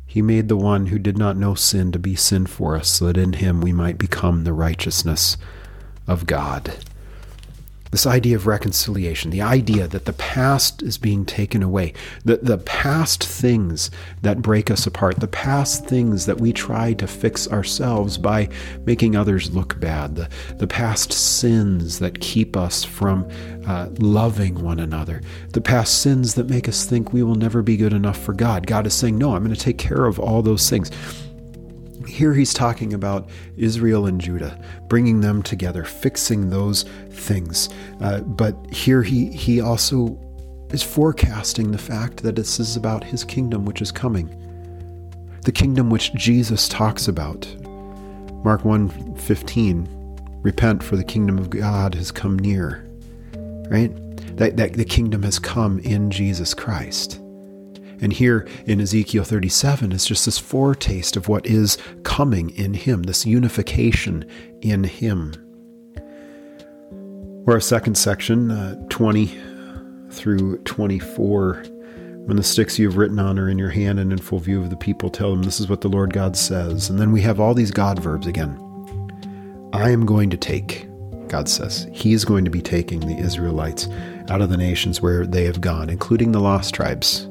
He 0.04 0.22
made 0.22 0.48
the 0.48 0.56
one 0.56 0.86
who 0.86 0.98
did 0.98 1.16
not 1.16 1.36
know 1.36 1.54
sin 1.54 1.92
to 1.92 2.00
be 2.00 2.16
sin 2.16 2.46
for 2.46 2.74
us, 2.74 2.88
so 2.88 3.06
that 3.06 3.16
in 3.16 3.34
him 3.34 3.60
we 3.60 3.72
might 3.72 3.96
become 3.96 4.42
the 4.42 4.52
righteousness 4.52 5.36
of 6.08 6.26
God. 6.26 6.74
This 7.92 8.06
idea 8.06 8.36
of 8.36 8.46
reconciliation, 8.46 9.30
the 9.30 9.42
idea 9.42 9.86
that 9.86 10.06
the 10.06 10.14
past 10.14 10.82
is 10.82 10.96
being 10.96 11.26
taken 11.26 11.62
away, 11.62 11.92
the, 12.24 12.38
the 12.38 12.56
past 12.56 13.22
things 13.22 13.90
that 14.22 14.40
break 14.40 14.70
us 14.70 14.86
apart, 14.86 15.20
the 15.20 15.28
past 15.28 15.84
things 15.86 16.24
that 16.24 16.40
we 16.40 16.54
try 16.54 16.94
to 16.94 17.06
fix 17.06 17.46
ourselves 17.46 18.16
by 18.16 18.48
making 18.86 19.14
others 19.14 19.54
look 19.54 19.78
bad, 19.78 20.16
the, 20.16 20.30
the 20.56 20.66
past 20.66 21.12
sins 21.12 21.98
that 21.98 22.20
keep 22.20 22.56
us 22.56 22.82
from 22.82 23.28
uh, 23.66 23.88
loving 23.98 24.54
one 24.64 24.80
another, 24.80 25.20
the 25.50 25.60
past 25.60 26.00
sins 26.00 26.34
that 26.34 26.48
make 26.48 26.70
us 26.70 26.86
think 26.86 27.12
we 27.12 27.22
will 27.22 27.34
never 27.34 27.60
be 27.60 27.76
good 27.76 27.92
enough 27.92 28.16
for 28.16 28.32
God. 28.32 28.66
God 28.66 28.86
is 28.86 28.94
saying, 28.94 29.18
No, 29.18 29.36
I'm 29.36 29.44
going 29.44 29.54
to 29.54 29.60
take 29.60 29.76
care 29.76 30.06
of 30.06 30.18
all 30.18 30.40
those 30.40 30.70
things. 30.70 30.90
Here 32.06 32.34
he's 32.34 32.54
talking 32.54 32.94
about 32.94 33.28
Israel 33.56 34.06
and 34.06 34.20
Judah, 34.20 34.58
bringing 34.88 35.20
them 35.20 35.42
together, 35.42 35.84
fixing 35.84 36.50
those 36.50 36.84
things. 37.10 37.68
Uh, 38.00 38.20
but 38.20 38.56
here 38.72 39.02
he, 39.02 39.26
he 39.26 39.60
also 39.60 40.18
is 40.72 40.82
forecasting 40.82 41.70
the 41.70 41.78
fact 41.78 42.22
that 42.22 42.36
this 42.36 42.58
is 42.58 42.76
about 42.76 43.04
his 43.04 43.24
kingdom 43.24 43.64
which 43.64 43.82
is 43.82 43.92
coming. 43.92 44.28
The 45.44 45.52
kingdom 45.52 45.90
which 45.90 46.12
Jesus 46.14 46.68
talks 46.68 47.08
about. 47.08 47.46
Mark 48.44 48.62
1:15, 48.62 49.86
repent 50.42 50.82
for 50.82 50.96
the 50.96 51.04
kingdom 51.04 51.38
of 51.38 51.50
God 51.50 51.94
has 51.94 52.10
come 52.10 52.38
near. 52.38 52.84
Right? 53.70 53.92
That, 54.36 54.56
that 54.56 54.72
the 54.74 54.84
kingdom 54.84 55.22
has 55.22 55.38
come 55.38 55.78
in 55.80 56.10
Jesus 56.10 56.54
Christ. 56.54 57.21
And 58.02 58.12
here 58.12 58.48
in 58.66 58.80
Ezekiel 58.80 59.22
37, 59.22 59.92
is 59.92 60.04
just 60.04 60.26
this 60.26 60.38
foretaste 60.38 61.16
of 61.16 61.28
what 61.28 61.46
is 61.46 61.78
coming 62.02 62.50
in 62.50 62.74
Him, 62.74 63.04
this 63.04 63.24
unification 63.24 64.28
in 64.60 64.82
Him. 64.82 65.32
Or 67.46 67.56
a 67.56 67.62
second 67.62 67.96
section, 67.96 68.50
uh, 68.50 68.74
20 68.88 69.26
through 70.10 70.58
24. 70.64 71.64
When 72.24 72.36
the 72.36 72.42
sticks 72.42 72.78
you 72.78 72.88
have 72.88 72.96
written 72.96 73.20
on 73.20 73.38
are 73.38 73.48
in 73.48 73.58
your 73.58 73.70
hand 73.70 74.00
and 74.00 74.12
in 74.12 74.18
full 74.18 74.40
view 74.40 74.60
of 74.60 74.70
the 74.70 74.76
people, 74.76 75.08
tell 75.08 75.30
them 75.30 75.44
this 75.44 75.60
is 75.60 75.68
what 75.68 75.80
the 75.80 75.88
Lord 75.88 76.12
God 76.12 76.36
says. 76.36 76.90
And 76.90 76.98
then 76.98 77.12
we 77.12 77.20
have 77.22 77.38
all 77.38 77.54
these 77.54 77.70
God 77.70 78.00
verbs 78.00 78.26
again. 78.26 78.58
I 79.72 79.90
am 79.90 80.06
going 80.06 80.28
to 80.30 80.36
take, 80.36 80.88
God 81.28 81.48
says. 81.48 81.88
He 81.92 82.12
is 82.12 82.24
going 82.24 82.44
to 82.44 82.50
be 82.50 82.62
taking 82.62 83.00
the 83.00 83.18
Israelites 83.18 83.88
out 84.28 84.42
of 84.42 84.50
the 84.50 84.56
nations 84.56 85.00
where 85.00 85.24
they 85.24 85.44
have 85.44 85.60
gone, 85.60 85.88
including 85.88 86.32
the 86.32 86.40
lost 86.40 86.74
tribes. 86.74 87.28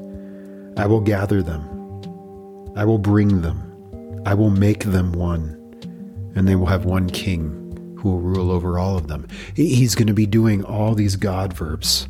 I 0.76 0.86
will 0.86 1.00
gather 1.00 1.42
them. 1.42 1.68
I 2.76 2.84
will 2.84 2.98
bring 2.98 3.42
them. 3.42 4.22
I 4.24 4.34
will 4.34 4.50
make 4.50 4.84
them 4.84 5.12
one. 5.12 5.58
And 6.34 6.48
they 6.48 6.56
will 6.56 6.66
have 6.66 6.86
one 6.86 7.10
king 7.10 7.96
who 7.98 8.10
will 8.10 8.20
rule 8.20 8.50
over 8.50 8.78
all 8.78 8.96
of 8.96 9.08
them. 9.08 9.28
He's 9.54 9.94
going 9.94 10.06
to 10.06 10.14
be 10.14 10.26
doing 10.26 10.64
all 10.64 10.94
these 10.94 11.16
God 11.16 11.52
verbs 11.52 12.08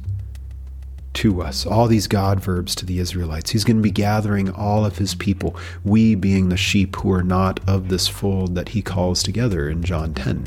to 1.14 1.42
us, 1.42 1.66
all 1.66 1.88
these 1.88 2.07
God 2.07 2.40
verbs 2.40 2.75
to 2.76 2.87
the 2.87 2.99
Israelites. 2.99 3.50
He's 3.50 3.64
going 3.64 3.76
to 3.76 3.83
be 3.83 3.90
gathering 3.90 4.50
all 4.50 4.87
of 4.87 4.99
his 4.99 5.14
people, 5.14 5.57
we 5.85 6.14
being 6.14 6.49
the 6.49 6.57
sheep 6.57 6.97
who 6.97 7.12
are 7.12 7.23
not 7.23 7.61
of 7.69 7.88
this 7.88 8.09
fold 8.09 8.54
that 8.54 8.71
he 8.71 8.81
calls 8.81 9.23
together 9.23 9.69
in 9.69 9.83
John 9.83 10.14
10. 10.14 10.47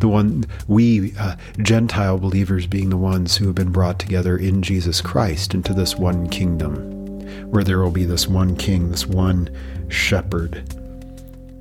The 0.00 0.08
one, 0.08 0.44
we 0.68 1.12
uh, 1.18 1.34
Gentile 1.58 2.18
believers 2.18 2.66
being 2.66 2.88
the 2.88 2.96
ones 2.96 3.36
who 3.36 3.46
have 3.46 3.56
been 3.56 3.72
brought 3.72 3.98
together 3.98 4.38
in 4.38 4.62
Jesus 4.62 5.00
Christ 5.00 5.52
into 5.52 5.74
this 5.74 5.96
one 5.96 6.28
kingdom 6.28 6.97
where 7.46 7.64
there 7.64 7.80
will 7.80 7.90
be 7.90 8.04
this 8.04 8.28
one 8.28 8.56
king, 8.56 8.90
this 8.90 9.06
one 9.06 9.48
shepherd. 9.88 10.62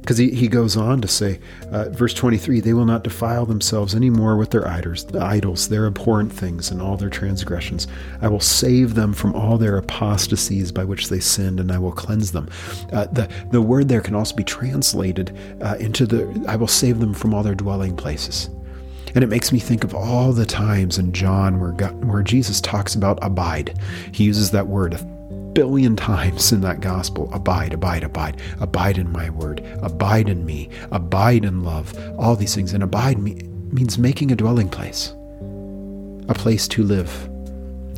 Because 0.08 0.20
he, 0.20 0.30
he 0.30 0.48
goes 0.48 0.78
on 0.78 1.02
to 1.02 1.08
say, 1.10 1.38
uh, 1.70 1.90
verse 1.90 2.14
23, 2.14 2.62
they 2.62 2.74
will 2.74 2.86
not 2.86 3.04
defile 3.04 3.46
themselves 3.46 3.94
any 3.94 4.10
more 4.10 4.38
with 4.38 4.52
their 4.52 4.66
idols, 4.66 5.14
idols, 5.14 5.68
their 5.68 5.86
abhorrent 5.86 6.32
things, 6.32 6.72
and 6.72 6.82
all 6.82 6.96
their 6.96 7.10
transgressions. 7.10 7.88
I 8.22 8.30
will 8.30 8.40
save 8.40 8.96
them 8.96 9.12
from 9.12 9.36
all 9.36 9.58
their 9.58 9.76
apostasies 9.76 10.72
by 10.72 10.86
which 10.86 11.10
they 11.10 11.20
sinned, 11.20 11.60
and 11.60 11.74
I 11.74 11.78
will 11.78 11.92
cleanse 11.92 12.32
them. 12.32 12.48
Uh, 12.94 13.08
the, 13.08 13.30
the 13.52 13.62
word 13.62 13.90
there 13.90 14.00
can 14.00 14.16
also 14.16 14.34
be 14.34 14.46
translated 14.46 15.38
uh, 15.62 15.76
into 15.78 16.06
the, 16.06 16.46
I 16.48 16.56
will 16.56 16.68
save 16.68 17.00
them 17.00 17.14
from 17.14 17.34
all 17.34 17.44
their 17.44 17.54
dwelling 17.54 17.98
places. 17.98 18.50
And 19.14 19.26
it 19.26 19.28
makes 19.28 19.52
me 19.52 19.60
think 19.60 19.84
of 19.84 19.94
all 19.94 20.32
the 20.32 20.46
times 20.46 20.98
in 21.00 21.12
John 21.12 21.60
where, 21.60 21.74
God, 21.74 22.06
where 22.06 22.24
Jesus 22.24 22.62
talks 22.62 22.96
about 22.96 23.20
abide. 23.22 23.78
He 24.14 24.24
uses 24.24 24.52
that 24.52 24.68
word 24.68 24.94
billion 25.58 25.96
times 25.96 26.52
in 26.52 26.62
that 26.62 26.82
gospel 26.82 27.34
abide, 27.34 27.74
abide, 27.74 28.04
abide, 28.04 28.40
abide 28.60 29.00
in 29.00 29.12
my 29.12 29.28
word, 29.32 29.60
abide 29.82 30.30
in 30.30 30.46
me, 30.46 30.70
abide 30.92 31.44
in 31.44 31.64
love, 31.64 31.98
all 32.20 32.36
these 32.36 32.54
things. 32.54 32.74
And 32.74 32.84
abide 32.84 33.18
me, 33.18 33.42
means 33.72 33.98
making 33.98 34.32
a 34.32 34.36
dwelling 34.36 34.70
place, 34.70 35.16
a 36.30 36.36
place 36.36 36.68
to 36.68 36.84
live. 36.84 37.12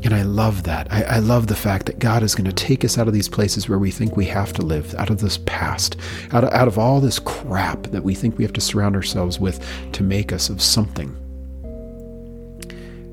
And 0.06 0.14
I 0.14 0.22
love 0.22 0.64
that. 0.64 0.88
I, 0.90 1.04
I, 1.04 1.20
love 1.20 1.48
the 1.48 1.56
fact 1.56 1.88
that 1.88 2.00
God 2.00 2.24
is 2.24 2.34
going 2.34 2.50
to 2.50 2.54
take 2.54 2.86
us 2.86 2.98
out 2.98 3.10
of 3.10 3.14
these 3.14 3.28
places 3.28 3.68
where 3.68 3.78
we 3.78 3.92
think 3.92 4.16
we 4.16 4.24
have 4.28 4.54
to 4.54 4.62
live, 4.62 4.96
out 4.96 5.10
of 5.10 5.20
this 5.20 5.40
past, 5.40 5.98
out 6.32 6.46
of, 6.46 6.54
out 6.54 6.70
of 6.70 6.80
all 6.80 7.02
this 7.02 7.20
crap 7.20 7.84
that 7.88 8.06
we 8.06 8.16
think 8.16 8.38
we 8.38 8.46
have 8.46 8.54
to 8.54 8.62
surround 8.62 8.96
ourselves 8.96 9.38
with 9.38 9.62
to 9.92 10.02
make 10.02 10.32
us 10.32 10.48
of 10.50 10.62
something. 10.62 11.14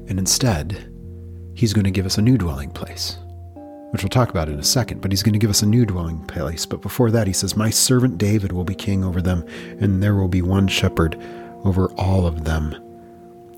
And 0.09 0.21
instead, 0.21 0.89
He's 1.57 1.73
going 1.73 1.87
to 1.87 1.91
give 1.91 2.07
us 2.07 2.17
a 2.17 2.23
new 2.23 2.39
dwelling 2.39 2.71
place 2.71 3.19
which 3.91 4.03
we'll 4.03 4.11
talk 4.11 4.31
about 4.31 4.49
in 4.49 4.59
a 4.59 4.65
second, 4.65 5.01
but 5.01 5.11
he's 5.11 5.23
going 5.23 5.33
to 5.33 5.39
give 5.39 5.51
us 5.51 5.63
a 5.63 5.67
new 5.67 5.87
dwelling 5.87 6.25
place. 6.27 6.67
But 6.67 6.83
before 6.83 7.11
that, 7.11 7.27
he 7.27 7.33
says, 7.33 7.57
My 7.57 7.71
servant 7.71 8.19
David 8.19 8.53
will 8.53 8.65
be 8.65 8.75
king 8.75 9.05
over 9.05 9.23
them, 9.23 9.45
and 9.81 10.03
there 10.03 10.15
will 10.15 10.29
be 10.29 10.43
one 10.43 10.69
shepherd 10.69 11.21
over 11.65 11.91
all 11.93 12.27
of 12.27 12.45
them. 12.45 12.75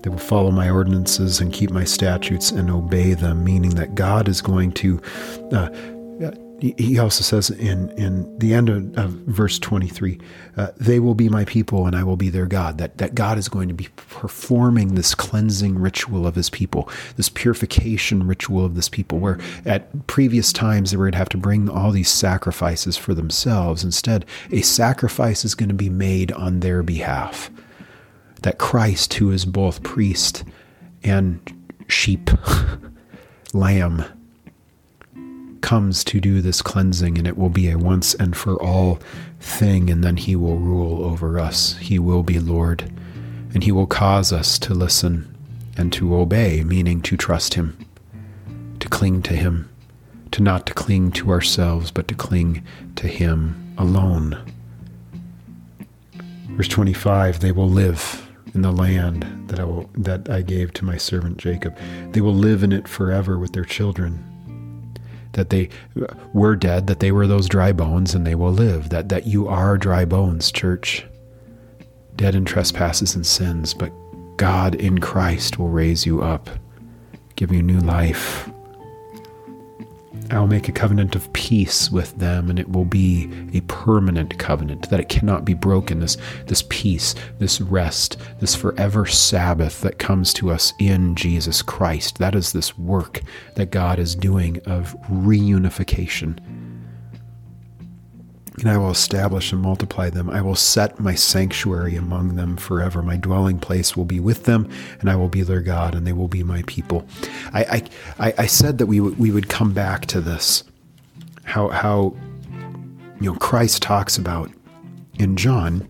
They 0.01 0.09
will 0.09 0.17
follow 0.17 0.51
my 0.51 0.69
ordinances 0.69 1.41
and 1.41 1.51
keep 1.51 1.71
my 1.71 1.83
statutes 1.83 2.51
and 2.51 2.69
obey 2.69 3.13
them, 3.13 3.43
meaning 3.43 3.71
that 3.71 3.95
God 3.95 4.29
is 4.29 4.41
going 4.41 4.71
to 4.73 5.01
uh, 5.51 5.69
he 6.61 6.99
also 6.99 7.23
says 7.23 7.49
in, 7.49 7.89
in 7.91 8.37
the 8.37 8.53
end 8.53 8.69
of, 8.69 8.97
of 8.97 9.11
verse 9.11 9.59
23 9.59 10.19
uh, 10.57 10.67
they 10.77 10.99
will 10.99 11.15
be 11.15 11.29
my 11.29 11.45
people 11.45 11.85
and 11.85 11.95
i 11.95 12.03
will 12.03 12.17
be 12.17 12.29
their 12.29 12.45
god. 12.45 12.77
That, 12.77 12.97
that 12.97 13.15
god 13.15 13.37
is 13.37 13.47
going 13.47 13.67
to 13.69 13.73
be 13.73 13.87
performing 13.95 14.95
this 14.95 15.15
cleansing 15.15 15.79
ritual 15.79 16.27
of 16.27 16.35
his 16.35 16.49
people 16.49 16.89
this 17.15 17.29
purification 17.29 18.27
ritual 18.27 18.65
of 18.65 18.75
this 18.75 18.89
people 18.89 19.19
where 19.19 19.39
at 19.65 20.07
previous 20.07 20.51
times 20.53 20.91
they 20.91 20.97
would 20.97 21.15
have 21.15 21.29
to 21.29 21.37
bring 21.37 21.69
all 21.69 21.91
these 21.91 22.09
sacrifices 22.09 22.97
for 22.97 23.13
themselves. 23.13 23.83
Instead 23.83 24.25
a 24.51 24.61
sacrifice 24.61 25.45
is 25.45 25.55
going 25.55 25.69
to 25.69 25.75
be 25.75 25.89
made 25.89 26.31
on 26.31 26.59
their 26.59 26.83
behalf. 26.83 27.49
That 28.41 28.57
christ 28.57 29.13
who 29.15 29.31
is 29.31 29.45
both 29.45 29.83
priest 29.83 30.43
and 31.03 31.39
sheep 31.87 32.29
lamb 33.53 34.03
comes 35.61 36.03
to 36.05 36.19
do 36.19 36.41
this 36.41 36.61
cleansing, 36.61 37.17
and 37.17 37.27
it 37.27 37.37
will 37.37 37.49
be 37.49 37.69
a 37.69 37.77
once 37.77 38.15
and 38.15 38.35
for 38.35 38.61
all 38.61 38.99
thing, 39.39 39.89
and 39.89 40.03
then 40.03 40.17
he 40.17 40.35
will 40.35 40.57
rule 40.57 41.03
over 41.03 41.39
us. 41.39 41.77
He 41.77 41.99
will 41.99 42.23
be 42.23 42.39
Lord, 42.39 42.91
and 43.53 43.63
he 43.63 43.71
will 43.71 43.87
cause 43.87 44.31
us 44.31 44.59
to 44.59 44.73
listen 44.73 45.35
and 45.77 45.93
to 45.93 46.15
obey, 46.15 46.63
meaning 46.63 47.01
to 47.01 47.17
trust 47.17 47.53
him, 47.53 47.77
to 48.79 48.89
cling 48.89 49.21
to 49.23 49.33
him, 49.33 49.69
to 50.31 50.43
not 50.43 50.65
to 50.67 50.73
cling 50.73 51.11
to 51.13 51.31
ourselves, 51.31 51.91
but 51.91 52.07
to 52.07 52.15
cling 52.15 52.63
to 52.95 53.07
him 53.07 53.73
alone. 53.77 54.37
Verse 56.49 56.67
25 56.67 57.39
They 57.39 57.51
will 57.51 57.69
live 57.69 58.27
in 58.53 58.61
the 58.61 58.71
land 58.71 59.25
that 59.47 59.59
I, 59.59 59.63
will, 59.63 59.89
that 59.93 60.29
I 60.29 60.41
gave 60.41 60.73
to 60.73 60.85
my 60.85 60.97
servant 60.97 61.37
Jacob. 61.37 61.77
They 62.11 62.21
will 62.21 62.33
live 62.33 62.63
in 62.63 62.71
it 62.71 62.87
forever 62.87 63.37
with 63.37 63.53
their 63.53 63.65
children 63.65 64.25
that 65.39 65.49
they 65.49 65.69
were 66.33 66.55
dead, 66.55 66.87
that 66.87 66.99
they 66.99 67.11
were 67.11 67.25
those 67.25 67.47
dry 67.47 67.71
bones 67.71 68.13
and 68.13 68.27
they 68.27 68.35
will 68.35 68.51
live, 68.51 68.89
that, 68.89 69.09
that 69.09 69.25
you 69.25 69.47
are 69.47 69.77
dry 69.77 70.05
bones, 70.05 70.51
church, 70.51 71.05
dead 72.17 72.35
in 72.35 72.43
trespasses 72.43 73.15
and 73.15 73.25
sins, 73.25 73.73
but 73.73 73.91
God 74.37 74.75
in 74.75 74.99
Christ 74.99 75.57
will 75.57 75.69
raise 75.69 76.05
you 76.05 76.21
up, 76.21 76.49
give 77.35 77.51
you 77.51 77.61
new 77.61 77.79
life. 77.79 78.49
I 80.31 80.39
will 80.39 80.47
make 80.47 80.69
a 80.69 80.73
covenant 80.73 81.15
of 81.15 81.31
peace 81.33 81.89
with 81.89 82.17
them, 82.17 82.49
and 82.49 82.59
it 82.59 82.69
will 82.69 82.85
be 82.85 83.29
a 83.53 83.61
permanent 83.61 84.37
covenant 84.37 84.89
that 84.89 84.99
it 84.99 85.09
cannot 85.09 85.43
be 85.43 85.55
broken. 85.55 86.01
This, 86.01 86.17
this 86.45 86.63
peace, 86.69 87.15
this 87.39 87.59
rest, 87.59 88.17
this 88.39 88.55
forever 88.55 89.05
Sabbath 89.07 89.81
that 89.81 89.97
comes 89.97 90.33
to 90.35 90.51
us 90.51 90.73
in 90.79 91.15
Jesus 91.15 91.61
Christ. 91.61 92.19
That 92.19 92.35
is 92.35 92.53
this 92.53 92.77
work 92.77 93.21
that 93.55 93.71
God 93.71 93.97
is 93.97 94.13
doing 94.13 94.61
of 94.65 94.95
reunification 95.09 96.37
and 98.61 98.69
I 98.69 98.77
will 98.77 98.91
establish 98.91 99.51
and 99.51 99.61
multiply 99.61 100.09
them. 100.09 100.29
I 100.29 100.41
will 100.41 100.55
set 100.55 100.99
my 100.99 101.15
sanctuary 101.15 101.95
among 101.95 102.35
them 102.35 102.57
forever. 102.57 103.01
My 103.01 103.17
dwelling 103.17 103.59
place 103.59 103.95
will 103.95 104.05
be 104.05 104.19
with 104.19 104.45
them, 104.45 104.69
and 104.99 105.09
I 105.09 105.15
will 105.15 105.29
be 105.29 105.41
their 105.41 105.61
God, 105.61 105.95
and 105.95 106.05
they 106.05 106.13
will 106.13 106.27
be 106.27 106.43
my 106.43 106.63
people. 106.67 107.07
I, 107.53 107.83
I, 108.19 108.33
I 108.37 108.45
said 108.45 108.77
that 108.77 108.87
we, 108.87 108.99
we 108.99 109.31
would 109.31 109.49
come 109.49 109.73
back 109.73 110.05
to 110.07 110.21
this. 110.21 110.63
How, 111.43 111.69
how 111.69 112.15
you 113.19 113.33
know, 113.33 113.39
Christ 113.39 113.81
talks 113.81 114.17
about 114.17 114.51
in 115.17 115.35
John 115.35 115.89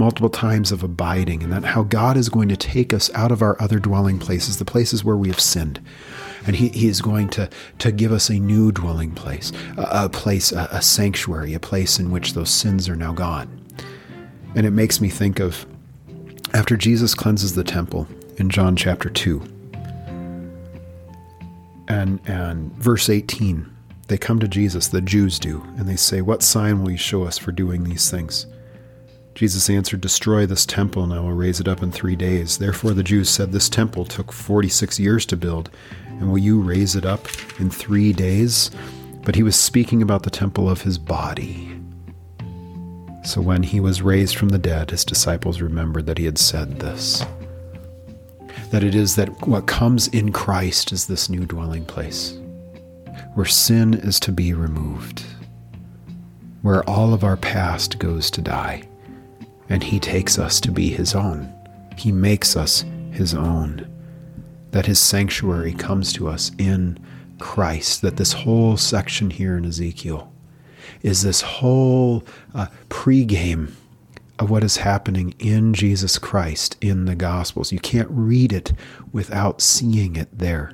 multiple 0.00 0.30
times 0.30 0.72
of 0.72 0.82
abiding, 0.82 1.44
and 1.44 1.52
that 1.52 1.64
how 1.64 1.84
God 1.84 2.16
is 2.16 2.28
going 2.28 2.48
to 2.48 2.56
take 2.56 2.92
us 2.92 3.08
out 3.14 3.30
of 3.30 3.42
our 3.42 3.60
other 3.62 3.78
dwelling 3.78 4.18
places, 4.18 4.58
the 4.58 4.64
places 4.64 5.04
where 5.04 5.16
we 5.16 5.28
have 5.28 5.38
sinned 5.38 5.80
and 6.46 6.56
he, 6.56 6.68
he 6.68 6.88
is 6.88 7.00
going 7.00 7.28
to, 7.28 7.48
to 7.78 7.92
give 7.92 8.12
us 8.12 8.28
a 8.30 8.34
new 8.34 8.72
dwelling 8.72 9.12
place, 9.12 9.52
a, 9.76 10.04
a 10.04 10.08
place, 10.08 10.52
a, 10.52 10.68
a 10.72 10.82
sanctuary, 10.82 11.54
a 11.54 11.60
place 11.60 11.98
in 11.98 12.10
which 12.10 12.32
those 12.32 12.50
sins 12.50 12.88
are 12.88 12.96
now 12.96 13.12
gone. 13.12 13.60
And 14.54 14.66
it 14.66 14.70
makes 14.70 15.00
me 15.00 15.08
think 15.08 15.38
of 15.38 15.66
after 16.54 16.76
Jesus 16.76 17.14
cleanses 17.14 17.54
the 17.54 17.64
temple 17.64 18.08
in 18.36 18.50
John 18.50 18.74
chapter 18.74 19.10
2 19.10 19.42
and, 21.88 22.20
and 22.26 22.72
verse 22.74 23.08
18. 23.08 23.68
They 24.08 24.18
come 24.18 24.40
to 24.40 24.48
Jesus, 24.48 24.88
the 24.88 25.00
Jews 25.00 25.38
do, 25.38 25.62
and 25.76 25.88
they 25.88 25.94
say, 25.94 26.20
What 26.20 26.42
sign 26.42 26.82
will 26.82 26.90
you 26.90 26.96
show 26.96 27.22
us 27.22 27.38
for 27.38 27.52
doing 27.52 27.84
these 27.84 28.10
things? 28.10 28.46
Jesus 29.34 29.70
answered, 29.70 30.00
Destroy 30.00 30.46
this 30.46 30.66
temple, 30.66 31.04
and 31.04 31.12
I 31.12 31.20
will 31.20 31.32
raise 31.32 31.60
it 31.60 31.68
up 31.68 31.82
in 31.82 31.92
three 31.92 32.16
days. 32.16 32.58
Therefore 32.58 32.92
the 32.92 33.02
Jews 33.02 33.30
said, 33.30 33.52
This 33.52 33.68
temple 33.68 34.04
took 34.04 34.32
46 34.32 34.98
years 34.98 35.24
to 35.26 35.36
build, 35.36 35.70
and 36.08 36.30
will 36.30 36.38
you 36.38 36.60
raise 36.60 36.96
it 36.96 37.06
up 37.06 37.26
in 37.58 37.70
three 37.70 38.12
days? 38.12 38.70
But 39.22 39.34
he 39.34 39.42
was 39.42 39.56
speaking 39.56 40.02
about 40.02 40.24
the 40.24 40.30
temple 40.30 40.68
of 40.68 40.82
his 40.82 40.98
body. 40.98 41.70
So 43.22 43.40
when 43.40 43.62
he 43.62 43.80
was 43.80 44.02
raised 44.02 44.36
from 44.36 44.48
the 44.48 44.58
dead, 44.58 44.90
his 44.90 45.04
disciples 45.04 45.60
remembered 45.60 46.06
that 46.06 46.18
he 46.18 46.24
had 46.24 46.38
said 46.38 46.80
this. 46.80 47.24
That 48.70 48.82
it 48.82 48.94
is 48.94 49.16
that 49.16 49.46
what 49.46 49.66
comes 49.66 50.08
in 50.08 50.32
Christ 50.32 50.90
is 50.92 51.06
this 51.06 51.28
new 51.28 51.44
dwelling 51.44 51.84
place, 51.84 52.38
where 53.34 53.46
sin 53.46 53.94
is 53.94 54.18
to 54.20 54.32
be 54.32 54.52
removed, 54.54 55.24
where 56.62 56.88
all 56.88 57.12
of 57.12 57.24
our 57.24 57.36
past 57.36 57.98
goes 57.98 58.30
to 58.32 58.40
die, 58.40 58.88
and 59.70 59.82
he 59.82 59.98
takes 59.98 60.38
us 60.38 60.60
to 60.60 60.70
be 60.70 60.90
his 60.90 61.14
own. 61.14 61.50
He 61.96 62.12
makes 62.12 62.56
us 62.56 62.84
his 63.12 63.34
own 63.34 63.86
that 64.72 64.86
his 64.86 64.98
sanctuary 64.98 65.72
comes 65.72 66.12
to 66.12 66.28
us 66.28 66.52
in 66.58 66.98
Christ, 67.38 68.02
that 68.02 68.16
this 68.16 68.32
whole 68.32 68.76
section 68.76 69.30
here 69.30 69.56
in 69.56 69.64
Ezekiel 69.64 70.32
is 71.02 71.22
this 71.22 71.40
whole 71.40 72.24
uh, 72.54 72.66
pregame 72.88 73.72
of 74.38 74.50
what 74.50 74.64
is 74.64 74.78
happening 74.78 75.34
in 75.38 75.74
Jesus 75.74 76.18
Christ 76.18 76.76
in 76.80 77.04
the 77.04 77.14
Gospels. 77.14 77.72
You 77.72 77.80
can't 77.80 78.08
read 78.10 78.52
it 78.52 78.72
without 79.12 79.60
seeing 79.60 80.16
it 80.16 80.28
there 80.38 80.72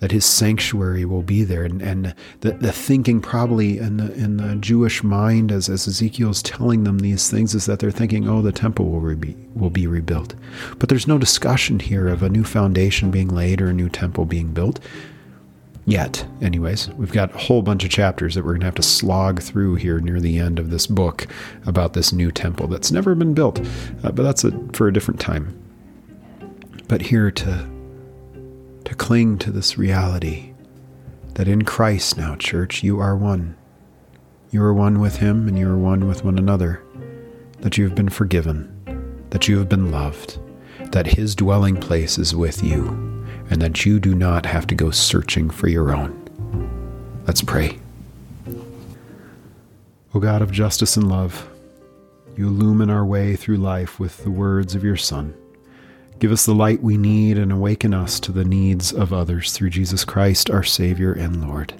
that 0.00 0.12
his 0.12 0.24
sanctuary 0.24 1.04
will 1.04 1.22
be 1.22 1.44
there. 1.44 1.64
And, 1.64 1.80
and 1.80 2.14
the, 2.40 2.52
the 2.52 2.72
thinking 2.72 3.20
probably 3.20 3.78
in 3.78 3.96
the, 3.96 4.12
in 4.14 4.36
the 4.36 4.56
Jewish 4.56 5.02
mind 5.02 5.50
as, 5.50 5.68
as 5.68 5.88
Ezekiel's 5.88 6.42
telling 6.42 6.84
them 6.84 6.98
these 6.98 7.30
things 7.30 7.54
is 7.54 7.66
that 7.66 7.78
they're 7.78 7.90
thinking, 7.90 8.28
oh, 8.28 8.42
the 8.42 8.52
temple 8.52 8.86
will, 8.86 9.00
re- 9.00 9.36
will 9.54 9.70
be 9.70 9.86
rebuilt. 9.86 10.34
But 10.78 10.88
there's 10.88 11.06
no 11.06 11.18
discussion 11.18 11.80
here 11.80 12.08
of 12.08 12.22
a 12.22 12.28
new 12.28 12.44
foundation 12.44 13.10
being 13.10 13.28
laid 13.28 13.60
or 13.60 13.68
a 13.68 13.74
new 13.74 13.88
temple 13.88 14.24
being 14.24 14.52
built. 14.52 14.80
Yet, 15.88 16.26
anyways, 16.42 16.88
we've 16.90 17.12
got 17.12 17.32
a 17.32 17.38
whole 17.38 17.62
bunch 17.62 17.84
of 17.84 17.90
chapters 17.90 18.34
that 18.34 18.44
we're 18.44 18.52
going 18.52 18.60
to 18.60 18.66
have 18.66 18.74
to 18.74 18.82
slog 18.82 19.40
through 19.40 19.76
here 19.76 20.00
near 20.00 20.20
the 20.20 20.38
end 20.38 20.58
of 20.58 20.70
this 20.70 20.86
book 20.88 21.28
about 21.64 21.92
this 21.92 22.12
new 22.12 22.32
temple 22.32 22.66
that's 22.66 22.90
never 22.90 23.14
been 23.14 23.34
built. 23.34 23.60
Uh, 24.02 24.10
but 24.10 24.24
that's 24.24 24.42
a, 24.42 24.50
for 24.72 24.88
a 24.88 24.92
different 24.92 25.20
time. 25.20 25.56
But 26.88 27.02
here 27.02 27.30
to 27.30 27.75
to 28.86 28.94
cling 28.94 29.36
to 29.38 29.50
this 29.50 29.76
reality 29.76 30.52
that 31.34 31.48
in 31.48 31.62
Christ 31.62 32.16
now, 32.16 32.36
church, 32.36 32.82
you 32.82 33.00
are 33.00 33.16
one. 33.16 33.56
You 34.50 34.62
are 34.62 34.72
one 34.72 35.00
with 35.00 35.16
Him 35.16 35.48
and 35.48 35.58
you 35.58 35.68
are 35.68 35.76
one 35.76 36.06
with 36.06 36.24
one 36.24 36.38
another. 36.38 36.82
That 37.60 37.76
you 37.76 37.84
have 37.84 37.96
been 37.96 38.08
forgiven, 38.08 39.26
that 39.30 39.48
you 39.48 39.58
have 39.58 39.68
been 39.68 39.90
loved, 39.90 40.38
that 40.92 41.06
His 41.06 41.34
dwelling 41.34 41.76
place 41.76 42.16
is 42.16 42.34
with 42.34 42.62
you, 42.62 42.86
and 43.50 43.60
that 43.60 43.84
you 43.84 43.98
do 43.98 44.14
not 44.14 44.46
have 44.46 44.66
to 44.68 44.74
go 44.74 44.90
searching 44.92 45.50
for 45.50 45.68
your 45.68 45.94
own. 45.94 46.14
Let's 47.26 47.42
pray. 47.42 47.78
O 50.14 50.20
God 50.20 50.42
of 50.42 50.52
justice 50.52 50.96
and 50.96 51.08
love, 51.08 51.48
you 52.36 52.46
illumine 52.46 52.90
our 52.90 53.04
way 53.04 53.34
through 53.34 53.56
life 53.56 53.98
with 53.98 54.22
the 54.22 54.30
words 54.30 54.74
of 54.74 54.84
your 54.84 54.96
Son. 54.96 55.34
Give 56.18 56.32
us 56.32 56.46
the 56.46 56.54
light 56.54 56.82
we 56.82 56.96
need 56.96 57.36
and 57.36 57.52
awaken 57.52 57.92
us 57.92 58.18
to 58.20 58.32
the 58.32 58.44
needs 58.44 58.90
of 58.90 59.12
others 59.12 59.52
through 59.52 59.68
Jesus 59.68 60.02
Christ, 60.02 60.48
our 60.50 60.62
Savior 60.62 61.12
and 61.12 61.46
Lord. 61.46 61.74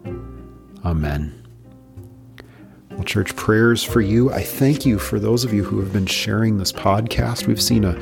Amen. 0.85 1.42
Well, 2.90 3.05
church, 3.05 3.35
prayers 3.35 3.83
for 3.83 4.03
you. 4.03 4.31
I 4.31 4.42
thank 4.42 4.85
you 4.85 4.99
for 4.99 5.18
those 5.18 5.44
of 5.44 5.55
you 5.55 5.64
who 5.64 5.81
have 5.81 5.90
been 5.90 6.07
sharing 6.07 6.59
this 6.59 6.70
podcast. 6.70 7.46
We've 7.46 7.61
seen 7.61 7.85
a, 7.85 7.99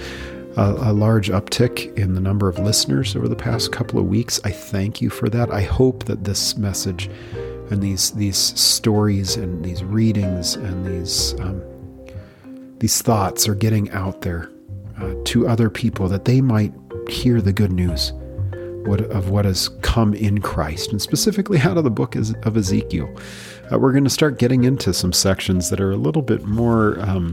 a, 0.56 0.90
a, 0.90 0.92
large 0.92 1.30
uptick 1.30 1.96
in 1.96 2.14
the 2.14 2.20
number 2.20 2.48
of 2.48 2.58
listeners 2.58 3.14
over 3.14 3.28
the 3.28 3.36
past 3.36 3.70
couple 3.70 4.00
of 4.00 4.06
weeks. 4.06 4.40
I 4.44 4.50
thank 4.50 5.00
you 5.00 5.10
for 5.10 5.28
that. 5.28 5.52
I 5.52 5.62
hope 5.62 6.04
that 6.04 6.24
this 6.24 6.56
message 6.56 7.08
and 7.70 7.80
these 7.80 8.10
these 8.10 8.36
stories 8.36 9.36
and 9.36 9.64
these 9.64 9.82
readings 9.84 10.56
and 10.56 10.84
these 10.84 11.34
um, 11.40 11.62
these 12.78 13.02
thoughts 13.02 13.48
are 13.48 13.54
getting 13.54 13.90
out 13.90 14.20
there 14.20 14.50
uh, 15.00 15.14
to 15.24 15.48
other 15.48 15.70
people 15.70 16.08
that 16.08 16.24
they 16.24 16.40
might 16.40 16.72
hear 17.08 17.40
the 17.40 17.52
good 17.52 17.72
news 17.72 18.12
what, 18.86 19.00
of 19.00 19.30
what 19.30 19.44
has 19.44 19.68
come 19.80 20.14
in 20.14 20.40
Christ, 20.40 20.90
and 20.92 21.00
specifically 21.00 21.58
out 21.60 21.76
of 21.76 21.84
the 21.84 21.90
book 21.90 22.14
of 22.16 22.56
Ezekiel. 22.56 23.12
Uh, 23.72 23.78
we're 23.78 23.92
going 23.92 24.04
to 24.04 24.10
start 24.10 24.38
getting 24.38 24.64
into 24.64 24.92
some 24.92 25.12
sections 25.12 25.70
that 25.70 25.80
are 25.80 25.92
a 25.92 25.96
little 25.96 26.22
bit 26.22 26.44
more 26.44 27.00
um, 27.00 27.32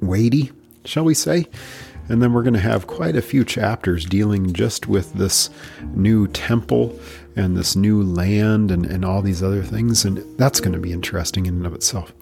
weighty, 0.00 0.52
shall 0.84 1.04
we 1.04 1.14
say? 1.14 1.46
And 2.08 2.22
then 2.22 2.32
we're 2.32 2.42
going 2.42 2.54
to 2.54 2.60
have 2.60 2.86
quite 2.86 3.16
a 3.16 3.22
few 3.22 3.44
chapters 3.44 4.04
dealing 4.04 4.52
just 4.52 4.86
with 4.86 5.12
this 5.14 5.50
new 5.94 6.28
temple 6.28 6.96
and 7.34 7.56
this 7.56 7.74
new 7.74 8.02
land 8.02 8.70
and, 8.70 8.86
and 8.86 9.04
all 9.04 9.22
these 9.22 9.42
other 9.42 9.62
things. 9.62 10.04
And 10.04 10.18
that's 10.38 10.60
going 10.60 10.72
to 10.72 10.78
be 10.78 10.92
interesting 10.92 11.46
in 11.46 11.56
and 11.56 11.66
of 11.66 11.74
itself. 11.74 12.14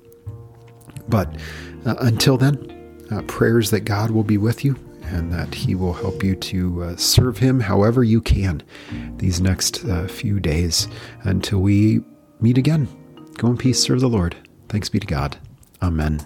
But 1.09 1.37
uh, 1.85 1.97
until 1.99 2.39
then, 2.39 2.84
uh, 3.11 3.23
prayers 3.23 3.71
that 3.71 3.81
God 3.81 4.11
will 4.11 4.25
be 4.25 4.39
with 4.39 4.65
you 4.65 4.77
and 5.05 5.33
that 5.33 5.55
He 5.55 5.75
will 5.75 5.93
help 5.93 6.23
you 6.23 6.35
to 6.37 6.83
uh, 6.83 6.97
serve 6.97 7.39
Him 7.39 7.61
however 7.61 8.05
you 8.05 8.21
can 8.21 8.63
these 9.17 9.41
next 9.41 9.85
uh, 9.85 10.07
few 10.09 10.41
days 10.41 10.89
until 11.23 11.61
we 11.61 12.01
meet 12.41 12.59
again. 12.59 12.89
Go 13.37 13.49
in 13.49 13.57
peace, 13.57 13.81
serve 13.81 14.01
the 14.01 14.09
Lord. 14.09 14.37
Thanks 14.69 14.89
be 14.89 15.01
to 15.01 15.07
God. 15.07 15.37
Amen. 15.83 16.25